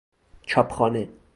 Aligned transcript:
چاپخانه 0.41 1.09